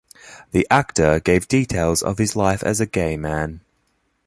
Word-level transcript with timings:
The 0.49 0.65
actor 0.71 1.19
gave 1.19 1.47
details 1.47 2.01
of 2.01 2.17
his 2.17 2.35
life 2.35 2.63
as 2.63 2.81
a 2.81 2.87
gay 2.87 3.17
man. 3.17 3.61